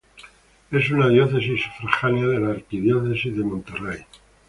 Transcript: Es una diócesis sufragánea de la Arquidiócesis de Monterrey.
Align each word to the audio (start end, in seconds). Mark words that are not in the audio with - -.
Es 0.71 0.89
una 0.89 1.09
diócesis 1.09 1.61
sufragánea 1.79 2.25
de 2.25 2.39
la 2.39 2.49
Arquidiócesis 2.53 3.37
de 3.37 3.43
Monterrey. 3.43 4.01